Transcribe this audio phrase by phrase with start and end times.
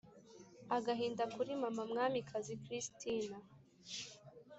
[0.77, 3.37] agahinda kuri mama mwamikazi christina!